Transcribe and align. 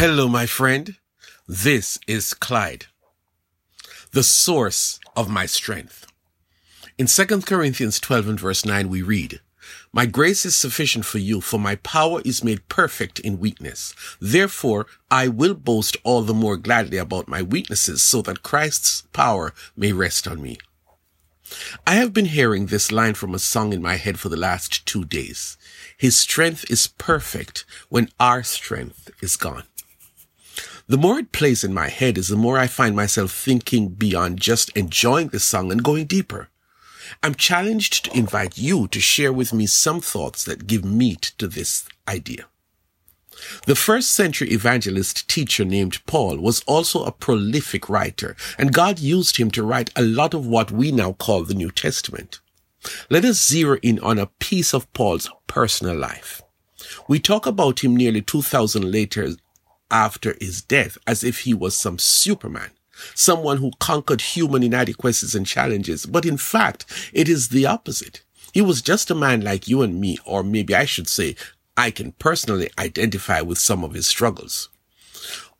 Hello, 0.00 0.28
my 0.28 0.46
friend. 0.46 0.96
This 1.46 1.98
is 2.06 2.32
Clyde, 2.32 2.86
the 4.12 4.22
source 4.22 4.98
of 5.14 5.28
my 5.28 5.44
strength. 5.44 6.06
In 6.96 7.04
2 7.04 7.42
Corinthians 7.42 8.00
12 8.00 8.28
and 8.28 8.40
verse 8.40 8.64
9, 8.64 8.88
we 8.88 9.02
read, 9.02 9.40
My 9.92 10.06
grace 10.06 10.46
is 10.46 10.56
sufficient 10.56 11.04
for 11.04 11.18
you, 11.18 11.42
for 11.42 11.60
my 11.60 11.74
power 11.74 12.22
is 12.24 12.42
made 12.42 12.66
perfect 12.70 13.20
in 13.20 13.40
weakness. 13.40 13.94
Therefore, 14.18 14.86
I 15.10 15.28
will 15.28 15.52
boast 15.52 15.98
all 16.02 16.22
the 16.22 16.32
more 16.32 16.56
gladly 16.56 16.96
about 16.96 17.28
my 17.28 17.42
weaknesses, 17.42 18.02
so 18.02 18.22
that 18.22 18.42
Christ's 18.42 19.02
power 19.12 19.52
may 19.76 19.92
rest 19.92 20.26
on 20.26 20.40
me. 20.40 20.56
I 21.86 21.96
have 21.96 22.14
been 22.14 22.24
hearing 22.24 22.66
this 22.66 22.90
line 22.90 23.14
from 23.14 23.34
a 23.34 23.38
song 23.38 23.74
in 23.74 23.82
my 23.82 23.96
head 23.96 24.18
for 24.18 24.30
the 24.30 24.38
last 24.38 24.86
two 24.86 25.04
days. 25.04 25.58
His 25.98 26.16
strength 26.16 26.64
is 26.70 26.86
perfect 26.86 27.66
when 27.90 28.08
our 28.18 28.42
strength 28.42 29.10
is 29.20 29.36
gone. 29.36 29.64
The 30.90 30.98
more 30.98 31.20
it 31.20 31.30
plays 31.30 31.62
in 31.62 31.72
my 31.72 31.86
head 31.86 32.18
is 32.18 32.26
the 32.26 32.36
more 32.36 32.58
I 32.58 32.66
find 32.66 32.96
myself 32.96 33.30
thinking 33.30 33.90
beyond 33.90 34.40
just 34.40 34.70
enjoying 34.70 35.28
the 35.28 35.38
song 35.38 35.70
and 35.70 35.84
going 35.84 36.06
deeper. 36.06 36.48
I'm 37.22 37.36
challenged 37.36 38.06
to 38.06 38.18
invite 38.18 38.58
you 38.58 38.88
to 38.88 38.98
share 38.98 39.32
with 39.32 39.52
me 39.52 39.66
some 39.66 40.00
thoughts 40.00 40.42
that 40.42 40.66
give 40.66 40.84
meat 40.84 41.30
to 41.38 41.46
this 41.46 41.88
idea. 42.08 42.46
The 43.66 43.76
first 43.76 44.10
century 44.10 44.50
evangelist 44.50 45.28
teacher 45.28 45.64
named 45.64 46.04
Paul 46.06 46.38
was 46.38 46.64
also 46.66 47.04
a 47.04 47.12
prolific 47.12 47.88
writer, 47.88 48.34
and 48.58 48.72
God 48.72 48.98
used 48.98 49.36
him 49.36 49.52
to 49.52 49.62
write 49.62 49.92
a 49.94 50.02
lot 50.02 50.34
of 50.34 50.44
what 50.44 50.72
we 50.72 50.90
now 50.90 51.12
call 51.12 51.44
the 51.44 51.54
New 51.54 51.70
Testament. 51.70 52.40
Let 53.08 53.24
us 53.24 53.46
zero 53.46 53.78
in 53.80 54.00
on 54.00 54.18
a 54.18 54.26
piece 54.26 54.74
of 54.74 54.92
Paul's 54.92 55.30
personal 55.46 55.96
life. 55.96 56.42
We 57.06 57.20
talk 57.20 57.46
about 57.46 57.84
him 57.84 57.96
nearly 57.96 58.22
2000 58.22 58.90
later 58.90 59.36
after 59.90 60.36
his 60.40 60.62
death 60.62 60.98
as 61.06 61.24
if 61.24 61.40
he 61.40 61.54
was 61.54 61.76
some 61.76 61.98
superman, 61.98 62.70
someone 63.14 63.58
who 63.58 63.72
conquered 63.78 64.20
human 64.20 64.62
inadequacies 64.62 65.34
and 65.34 65.46
challenges. 65.46 66.06
But 66.06 66.24
in 66.24 66.36
fact, 66.36 66.86
it 67.12 67.28
is 67.28 67.48
the 67.48 67.66
opposite. 67.66 68.22
He 68.52 68.60
was 68.60 68.82
just 68.82 69.10
a 69.10 69.14
man 69.14 69.42
like 69.42 69.68
you 69.68 69.82
and 69.82 70.00
me, 70.00 70.18
or 70.24 70.42
maybe 70.42 70.74
I 70.74 70.84
should 70.84 71.08
say, 71.08 71.36
I 71.76 71.90
can 71.90 72.12
personally 72.12 72.68
identify 72.78 73.40
with 73.40 73.58
some 73.58 73.84
of 73.84 73.94
his 73.94 74.06
struggles. 74.06 74.68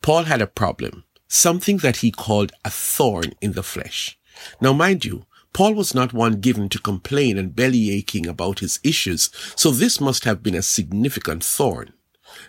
Paul 0.03 0.25
had 0.25 0.42
a 0.42 0.47
problem, 0.47 1.05
something 1.28 1.78
that 1.78 1.98
he 1.98 2.11
called 2.11 2.53
a 2.65 2.70
thorn 2.70 3.33
in 3.41 3.53
the 3.53 3.62
flesh. 3.62 4.19
Now, 4.61 4.72
mind 4.72 5.05
you, 5.05 5.27
Paul 5.53 5.75
was 5.75 5.94
not 5.94 6.12
one 6.12 6.41
given 6.41 6.69
to 6.70 6.78
complain 6.78 7.37
and 7.37 7.56
belly 7.56 7.91
aching 7.91 8.27
about 8.27 8.61
his 8.61 8.78
issues, 8.84 9.31
so 9.56 9.70
this 9.70 10.00
must 10.00 10.25
have 10.25 10.42
been 10.42 10.55
a 10.55 10.62
significant 10.62 11.44
thorn. 11.44 11.92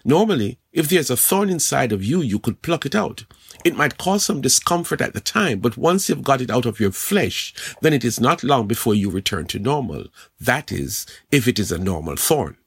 Normally, 0.04 0.60
if 0.72 0.90
there's 0.90 1.10
a 1.10 1.18
thorn 1.18 1.50
inside 1.50 1.92
of 1.92 2.04
you, 2.04 2.22
you 2.22 2.40
could 2.40 2.62
pluck 2.62 2.86
it 2.86 2.96
out. 2.96 3.26
It 3.64 3.76
might 3.76 3.98
cause 3.98 4.26
some 4.26 4.42
discomfort 4.42 5.02
at 5.02 5.14
the 5.14 5.20
time, 5.20 5.60
but 5.60 5.78
once 5.78 6.10
you've 6.10 6.24
got 6.24 6.42
it 6.42 6.50
out 6.50 6.66
of 6.66 6.80
your 6.80 6.92
flesh, 6.92 7.54
then 7.82 7.94
it 7.94 8.04
is 8.04 8.20
not 8.20 8.44
long 8.44 8.68
before 8.68 8.96
you 8.96 9.10
return 9.10 9.46
to 9.48 9.60
normal. 9.60 10.06
That 10.40 10.72
is, 10.72 11.06
if 11.32 11.48
it 11.48 11.60
is 11.60 11.72
a 11.72 11.78
normal 11.78 12.16
thorn. 12.16 12.58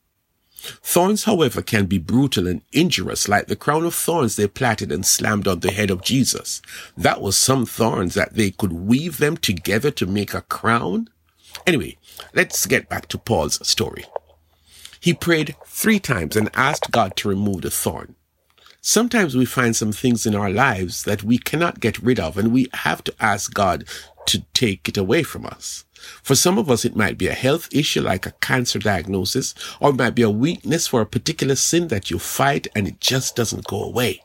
Thorns, 0.83 1.25
however, 1.25 1.61
can 1.61 1.87
be 1.87 1.99
brutal 1.99 2.47
and 2.47 2.63
injurious, 2.73 3.29
like 3.29 3.49
the 3.49 3.57
crown 3.57 3.85
of 3.85 3.95
thorns 3.95 4.37
they 4.37 4.47
plaited 4.47 4.91
and 4.91 5.05
slammed 5.05 5.47
on 5.47 5.61
the 5.61 5.71
head 5.71 5.91
of 5.91 6.03
Jesus. 6.03 6.63
That 6.97 7.21
was 7.21 7.37
some 7.37 7.67
thorns 7.67 8.15
that 8.15 8.35
they 8.35 8.51
could 8.51 8.73
weave 8.73 9.19
them 9.19 9.37
together 9.37 9.91
to 9.93 10.07
make 10.07 10.33
a 10.33 10.41
crown. 10.41 11.09
Anyway, 11.67 11.99
let's 12.33 12.65
get 12.67 12.89
back 12.89 13.09
to 13.09 13.19
Paul's 13.19 13.67
story. 13.67 14.05
He 15.05 15.13
prayed 15.13 15.55
three 15.67 16.01
times 16.01 16.35
and 16.35 16.49
asked 16.55 16.91
God 16.91 17.15
to 17.17 17.29
remove 17.29 17.61
the 17.61 17.71
thorn. 17.71 18.15
Sometimes 18.81 19.37
we 19.37 19.45
find 19.45 19.77
some 19.77 19.93
things 19.93 20.25
in 20.25 20.35
our 20.35 20.49
lives 20.49 21.03
that 21.03 21.23
we 21.23 21.37
cannot 21.37 21.79
get 21.79 21.99
rid 21.99 22.19
of 22.19 22.39
and 22.39 22.55
we 22.55 22.69
have 22.73 23.05
to 23.05 23.15
ask 23.21 23.53
God 23.53 23.85
to 24.25 24.47
take 24.55 24.89
it 24.89 24.97
away 24.97 25.23
from 25.23 25.45
us. 25.45 25.85
For 26.23 26.35
some 26.35 26.57
of 26.57 26.71
us, 26.71 26.87
it 26.87 26.97
might 26.97 27.19
be 27.19 27.27
a 27.27 27.35
health 27.35 27.69
issue 27.71 28.01
like 28.01 28.25
a 28.25 28.33
cancer 28.41 28.79
diagnosis, 28.79 29.55
or 29.79 29.91
it 29.91 29.97
might 29.97 30.15
be 30.15 30.23
a 30.23 30.31
weakness 30.31 30.87
for 30.87 31.03
a 31.03 31.07
particular 31.15 31.55
sin 31.55 31.89
that 31.89 32.11
you 32.11 32.19
fight 32.19 32.67
and 32.75 32.89
it 32.89 32.99
just 32.99 33.37
doesn't 33.37 33.67
go 33.67 33.85
away. 33.85 34.23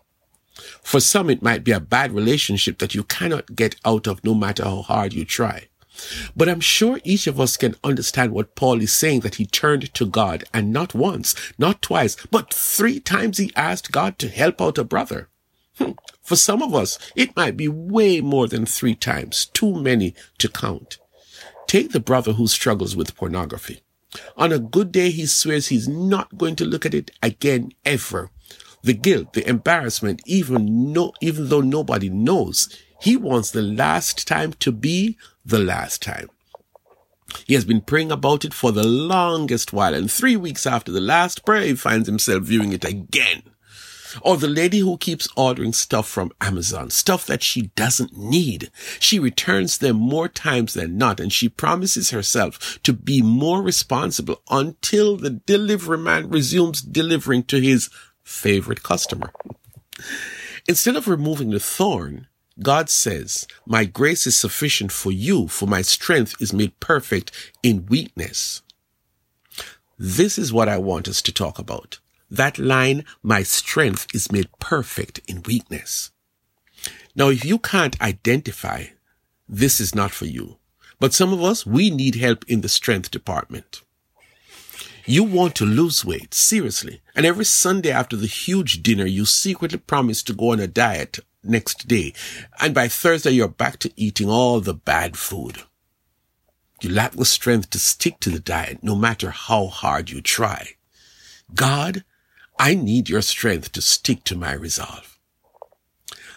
For 0.81 1.01
some, 1.01 1.29
it 1.29 1.41
might 1.41 1.65
be 1.65 1.73
a 1.73 1.81
bad 1.81 2.13
relationship 2.13 2.77
that 2.77 2.95
you 2.95 3.03
cannot 3.03 3.53
get 3.53 3.75
out 3.83 4.07
of 4.07 4.23
no 4.23 4.33
matter 4.33 4.63
how 4.63 4.83
hard 4.83 5.11
you 5.11 5.25
try. 5.25 5.67
But 6.35 6.49
I'm 6.49 6.59
sure 6.59 6.99
each 7.03 7.27
of 7.27 7.39
us 7.39 7.57
can 7.57 7.75
understand 7.83 8.31
what 8.31 8.55
Paul 8.55 8.81
is 8.81 8.93
saying 8.93 9.21
that 9.21 9.35
he 9.35 9.45
turned 9.45 9.93
to 9.93 10.05
God 10.05 10.43
and 10.53 10.71
not 10.71 10.93
once, 10.93 11.35
not 11.57 11.81
twice, 11.81 12.15
but 12.31 12.53
three 12.53 12.99
times 12.99 13.37
he 13.37 13.51
asked 13.55 13.91
God 13.91 14.19
to 14.19 14.29
help 14.29 14.61
out 14.61 14.77
a 14.77 14.83
brother. 14.83 15.29
Hmm. 15.77 15.91
For 16.21 16.35
some 16.35 16.61
of 16.61 16.75
us, 16.75 16.99
it 17.15 17.35
might 17.35 17.57
be 17.57 17.67
way 17.67 18.21
more 18.21 18.47
than 18.47 18.65
three 18.65 18.95
times, 18.95 19.45
too 19.45 19.81
many 19.81 20.13
to 20.37 20.49
count. 20.49 20.97
Take 21.67 21.91
the 21.91 21.99
brother 21.99 22.33
who 22.33 22.47
struggles 22.47 22.95
with 22.95 23.15
pornography. 23.15 23.81
On 24.35 24.51
a 24.51 24.59
good 24.59 24.91
day, 24.91 25.11
he 25.11 25.25
swears 25.25 25.67
he's 25.67 25.87
not 25.87 26.37
going 26.37 26.55
to 26.57 26.65
look 26.65 26.85
at 26.85 26.93
it 26.93 27.11
again 27.21 27.71
ever. 27.85 28.31
The 28.81 28.93
guilt, 28.93 29.33
the 29.33 29.47
embarrassment, 29.47 30.21
even 30.25 30.93
no, 30.93 31.13
even 31.21 31.49
though 31.49 31.61
nobody 31.61 32.09
knows, 32.09 32.69
he 33.01 33.17
wants 33.17 33.51
the 33.51 33.61
last 33.61 34.27
time 34.27 34.53
to 34.59 34.71
be 34.71 35.17
the 35.45 35.59
last 35.59 36.01
time. 36.01 36.29
He 37.45 37.53
has 37.53 37.65
been 37.65 37.81
praying 37.81 38.11
about 38.11 38.45
it 38.45 38.53
for 38.53 38.71
the 38.71 38.87
longest 38.87 39.71
while, 39.73 39.93
and 39.93 40.09
three 40.11 40.35
weeks 40.35 40.65
after 40.65 40.91
the 40.91 41.01
last 41.01 41.45
prayer, 41.45 41.61
he 41.61 41.75
finds 41.75 42.07
himself 42.07 42.43
viewing 42.43 42.73
it 42.73 42.85
again. 42.85 43.43
Or 44.21 44.37
the 44.37 44.47
lady 44.47 44.79
who 44.79 44.97
keeps 44.97 45.27
ordering 45.35 45.71
stuff 45.71 46.09
from 46.09 46.31
Amazon, 46.41 46.89
stuff 46.89 47.27
that 47.27 47.43
she 47.43 47.67
doesn't 47.75 48.17
need. 48.17 48.71
She 48.99 49.19
returns 49.19 49.77
them 49.77 49.97
more 49.97 50.27
times 50.27 50.73
than 50.73 50.97
not, 50.97 51.19
and 51.19 51.31
she 51.31 51.47
promises 51.47 52.09
herself 52.09 52.79
to 52.81 52.93
be 52.93 53.21
more 53.21 53.61
responsible 53.61 54.41
until 54.49 55.15
the 55.15 55.29
delivery 55.29 55.99
man 55.99 56.29
resumes 56.29 56.81
delivering 56.81 57.43
to 57.43 57.61
his 57.61 57.91
favorite 58.29 58.83
customer. 58.83 59.31
Instead 60.67 60.95
of 60.95 61.07
removing 61.07 61.49
the 61.49 61.59
thorn, 61.59 62.27
God 62.61 62.89
says, 62.89 63.47
my 63.65 63.85
grace 63.85 64.27
is 64.27 64.37
sufficient 64.37 64.91
for 64.91 65.11
you, 65.11 65.47
for 65.47 65.65
my 65.65 65.81
strength 65.81 66.35
is 66.39 66.53
made 66.53 66.79
perfect 66.79 67.31
in 67.63 67.87
weakness. 67.87 68.61
This 69.97 70.37
is 70.37 70.53
what 70.53 70.69
I 70.69 70.77
want 70.77 71.07
us 71.07 71.21
to 71.23 71.33
talk 71.33 71.57
about. 71.57 71.99
That 72.29 72.59
line, 72.59 73.03
my 73.23 73.43
strength 73.43 74.07
is 74.13 74.31
made 74.31 74.49
perfect 74.59 75.19
in 75.27 75.41
weakness. 75.43 76.11
Now, 77.15 77.29
if 77.29 77.43
you 77.43 77.57
can't 77.57 77.99
identify, 77.99 78.85
this 79.47 79.79
is 79.79 79.95
not 79.95 80.11
for 80.11 80.25
you. 80.25 80.57
But 80.99 81.13
some 81.13 81.33
of 81.33 81.41
us, 81.41 81.65
we 81.65 81.89
need 81.89 82.15
help 82.15 82.45
in 82.47 82.61
the 82.61 82.69
strength 82.69 83.09
department. 83.09 83.81
You 85.09 85.23
want 85.23 85.55
to 85.55 85.65
lose 85.65 86.05
weight, 86.05 86.35
seriously. 86.35 87.01
And 87.15 87.25
every 87.25 87.43
Sunday 87.43 87.89
after 87.89 88.15
the 88.15 88.27
huge 88.27 88.83
dinner, 88.83 89.07
you 89.07 89.25
secretly 89.25 89.79
promise 89.79 90.21
to 90.21 90.33
go 90.33 90.51
on 90.51 90.59
a 90.59 90.67
diet 90.67 91.17
next 91.43 91.87
day. 91.87 92.13
And 92.59 92.75
by 92.75 92.89
Thursday, 92.89 93.31
you're 93.31 93.47
back 93.47 93.79
to 93.79 93.91
eating 93.95 94.29
all 94.29 94.59
the 94.59 94.75
bad 94.75 95.17
food. 95.17 95.63
You 96.83 96.91
lack 96.91 97.13
the 97.13 97.25
strength 97.25 97.71
to 97.71 97.79
stick 97.79 98.19
to 98.19 98.29
the 98.29 98.37
diet 98.37 98.83
no 98.83 98.95
matter 98.95 99.31
how 99.31 99.65
hard 99.65 100.11
you 100.11 100.21
try. 100.21 100.75
God, 101.55 102.03
I 102.59 102.75
need 102.75 103.09
your 103.09 103.23
strength 103.23 103.71
to 103.71 103.81
stick 103.81 104.23
to 104.25 104.35
my 104.35 104.53
resolve. 104.53 105.17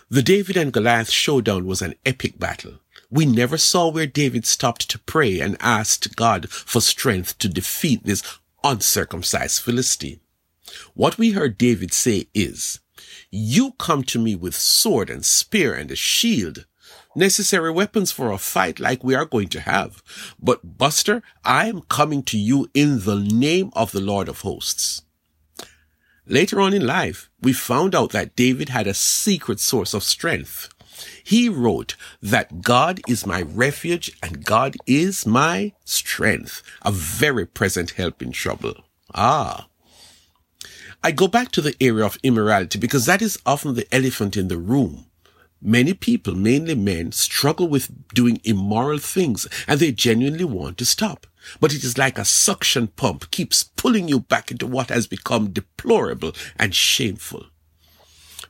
The 0.09 0.23
David 0.23 0.57
and 0.57 0.73
Goliath 0.73 1.11
showdown 1.11 1.67
was 1.67 1.83
an 1.83 1.95
epic 2.07 2.39
battle. 2.39 2.79
We 3.11 3.27
never 3.27 3.59
saw 3.59 3.91
where 3.91 4.07
David 4.07 4.47
stopped 4.47 4.89
to 4.89 4.99
pray 4.99 5.41
and 5.41 5.59
asked 5.61 6.17
God 6.17 6.49
for 6.49 6.81
strength 6.81 7.37
to 7.41 7.49
defeat 7.51 8.05
this 8.05 8.23
uncircumcised 8.65 9.61
Philistine. 9.61 10.21
What 10.95 11.19
we 11.19 11.33
heard 11.33 11.59
David 11.59 11.93
say 11.93 12.29
is, 12.35 12.81
you 13.31 13.73
come 13.79 14.03
to 14.05 14.19
me 14.19 14.35
with 14.35 14.55
sword 14.55 15.11
and 15.11 15.25
spear 15.25 15.75
and 15.75 15.91
a 15.91 15.97
shield, 15.97 16.67
necessary 17.15 17.71
weapons 17.71 18.13
for 18.13 18.31
a 18.31 18.39
fight 18.39 18.81
like 18.81 19.05
we 19.05 19.15
are 19.15 19.25
going 19.25 19.49
to 19.49 19.61
have. 19.61 20.03
But 20.39 20.79
Buster, 20.79 21.23
I 21.45 21.67
am 21.67 21.83
coming 21.83 22.23
to 22.25 22.39
you 22.39 22.69
in 22.75 23.01
the 23.01 23.17
name 23.17 23.71
of 23.75 23.93
the 23.93 24.01
Lord 24.01 24.29
of 24.29 24.41
hosts. 24.41 25.03
Later 26.27 26.61
on 26.61 26.73
in 26.73 26.87
life, 26.87 27.31
we 27.41 27.53
found 27.53 27.95
out 27.95 28.11
that 28.11 28.37
David 28.37 28.69
had 28.69 28.87
a 28.87 28.95
secret 28.95 29.59
source 29.59 29.93
of 29.93 30.05
strength. 30.05 30.69
He 31.23 31.49
wrote 31.49 31.97
that 32.21 32.63
God 32.63 33.01
is 33.09 33.27
my 33.27 33.43
refuge 33.43 34.13
and 34.23 34.45
God 34.45 34.77
is 34.87 35.27
my 35.27 35.73
strength, 35.85 36.63
a 36.83 36.93
very 36.93 37.47
present 37.47 37.93
help 37.93 38.23
in 38.23 38.33
trouble. 38.33 38.85
Ah, 39.15 39.69
I 41.05 41.11
go 41.11 41.27
back 41.27 41.51
to 41.53 41.61
the 41.61 41.75
area 41.81 42.05
of 42.05 42.19
immorality 42.23 42.79
because 42.79 43.07
that 43.07 43.23
is 43.23 43.39
often 43.45 43.75
the 43.75 43.93
elephant 43.93 44.37
in 44.37 44.49
the 44.49 44.57
room. 44.57 45.07
Many 45.61 45.95
people, 45.95 46.35
mainly 46.35 46.75
men, 46.75 47.13
struggle 47.13 47.69
with 47.69 47.91
doing 48.15 48.41
immoral 48.45 48.99
things 48.99 49.49
and 49.67 49.81
they 49.81 49.93
genuinely 49.93 50.45
want 50.45 50.79
to 50.79 50.85
stop. 50.85 51.27
But 51.61 51.75
it 51.75 51.83
is 51.83 51.99
like 51.99 52.19
a 52.19 52.25
suction 52.25 52.89
pump 52.89 53.31
keeps 53.31 53.65
pulling 53.65 54.09
you 54.09 54.21
back 54.21 54.51
into 54.51 54.67
what 54.67 54.91
has 54.91 55.07
become 55.09 55.51
deplorable 55.51 56.33
and 56.57 56.75
shameful. 56.75 57.47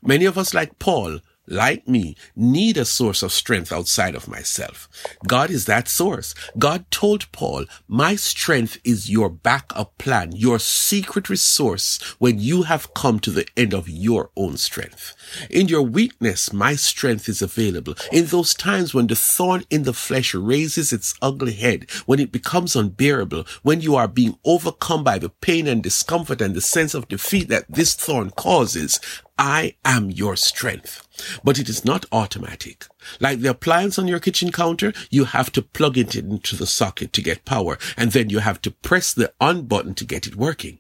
Many 0.03 0.25
of 0.25 0.37
us, 0.37 0.53
like 0.53 0.79
Paul, 0.79 1.21
like 1.47 1.89
me, 1.89 2.17
need 2.37 2.77
a 2.77 2.85
source 2.85 3.23
of 3.23 3.33
strength 3.33 3.73
outside 3.73 4.15
of 4.15 4.29
myself. 4.29 4.89
God 5.27 5.51
is 5.51 5.67
that 5.67 5.89
source. 5.89 6.35
God 6.59 6.91
told 6.91 7.31
Paul, 7.33 7.65
my 7.89 8.15
strength 8.17 8.79
is 8.85 9.11
your 9.11 9.29
backup 9.29 9.99
plan, 9.99 10.33
your 10.33 10.59
secret 10.59 11.29
resource 11.29 12.01
when 12.19 12.39
you 12.39 12.63
have 12.63 12.95
come 12.95 13.19
to 13.21 13.31
the 13.31 13.47
end 13.57 13.75
of 13.75 13.89
your 13.89 14.31
own 14.37 14.57
strength. 14.57 15.15
In 15.51 15.69
your 15.69 15.83
weakness, 15.83 16.53
my 16.53 16.75
strength 16.77 17.29
is 17.29 17.43
available. 17.43 17.95
In 18.13 18.27
those 18.27 18.55
times 18.55 18.95
when 18.95 19.09
the 19.09 19.17
thorn 19.17 19.65
in 19.71 19.83
the 19.83 19.93
flesh 19.93 20.35
raises 20.35 20.93
its 20.93 21.15
ugly 21.21 21.55
head, 21.55 21.91
when 22.07 22.21
it 22.21 22.33
becomes 22.33 22.77
unbearable, 22.77 23.45
when 23.63 23.81
you 23.81 23.97
are 23.97 24.09
being 24.09 24.39
overcome 24.45 25.03
by 25.03 25.19
the 25.19 25.29
pain 25.29 25.67
and 25.67 25.83
discomfort 25.83 26.41
and 26.41 26.55
the 26.55 26.61
sense 26.61 26.95
of 26.95 27.09
defeat 27.09 27.49
that 27.49 27.65
this 27.69 27.95
thorn 27.95 28.31
causes, 28.31 29.01
I 29.39 29.77
am 29.85 30.11
your 30.11 30.37
strength. 30.37 31.07
But 31.43 31.59
it 31.59 31.69
is 31.69 31.85
not 31.85 32.07
automatic. 32.13 32.87
Like 33.21 33.41
the 33.41 33.51
appliance 33.51 33.99
on 33.99 34.09
your 34.09 34.21
kitchen 34.21 34.53
counter, 34.53 34.93
you 35.11 35.25
have 35.25 35.51
to 35.53 35.63
plug 35.63 35.99
it 35.99 36.15
into 36.15 36.57
the 36.57 36.67
socket 36.67 37.13
to 37.15 37.23
get 37.23 37.45
power, 37.45 37.79
and 37.97 38.13
then 38.13 38.31
you 38.31 38.41
have 38.41 38.61
to 38.63 38.71
press 38.71 39.13
the 39.13 39.33
on 39.41 39.63
button 39.63 39.95
to 39.95 40.05
get 40.05 40.27
it 40.27 40.37
working. 40.37 40.79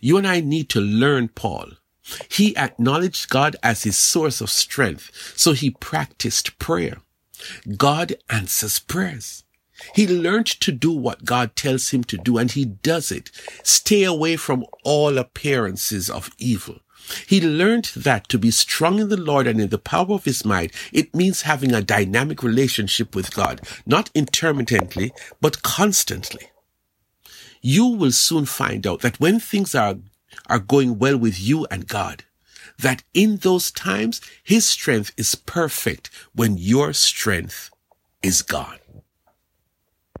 You 0.00 0.16
and 0.16 0.26
I 0.26 0.40
need 0.40 0.68
to 0.70 0.80
learn 0.80 1.28
Paul. 1.28 1.72
He 2.28 2.56
acknowledged 2.56 3.28
God 3.28 3.56
as 3.62 3.84
his 3.84 3.98
source 3.98 4.40
of 4.40 4.50
strength, 4.50 5.34
so 5.36 5.52
he 5.52 5.70
practiced 5.70 6.58
prayer. 6.58 6.98
God 7.76 8.14
answers 8.28 8.78
prayers. 8.78 9.44
He 9.94 10.06
learned 10.06 10.46
to 10.46 10.72
do 10.72 10.92
what 10.92 11.24
God 11.24 11.56
tells 11.56 11.90
him 11.90 12.04
to 12.04 12.16
do, 12.16 12.38
and 12.38 12.50
he 12.50 12.64
does 12.64 13.10
it. 13.10 13.30
Stay 13.62 14.04
away 14.04 14.36
from 14.36 14.64
all 14.84 15.18
appearances 15.18 16.08
of 16.10 16.30
evil. 16.38 16.80
He 17.26 17.40
learned 17.40 17.90
that 17.96 18.28
to 18.28 18.38
be 18.38 18.50
strong 18.50 19.00
in 19.00 19.08
the 19.08 19.16
Lord 19.16 19.46
and 19.46 19.60
in 19.60 19.70
the 19.70 19.78
power 19.78 20.12
of 20.12 20.24
his 20.24 20.44
might, 20.44 20.72
it 20.92 21.14
means 21.14 21.42
having 21.42 21.72
a 21.72 21.82
dynamic 21.82 22.42
relationship 22.42 23.14
with 23.14 23.34
God, 23.34 23.60
not 23.86 24.10
intermittently, 24.14 25.12
but 25.40 25.62
constantly. 25.62 26.50
You 27.62 27.86
will 27.86 28.12
soon 28.12 28.46
find 28.46 28.86
out 28.86 29.00
that 29.00 29.20
when 29.20 29.40
things 29.40 29.74
are, 29.74 29.96
are 30.48 30.58
going 30.58 30.98
well 30.98 31.18
with 31.18 31.40
you 31.40 31.66
and 31.70 31.88
God, 31.88 32.24
that 32.78 33.02
in 33.12 33.36
those 33.38 33.70
times, 33.70 34.20
his 34.42 34.66
strength 34.66 35.12
is 35.16 35.34
perfect 35.34 36.10
when 36.34 36.56
your 36.56 36.92
strength 36.92 37.70
is 38.22 38.42
gone. 38.42 38.79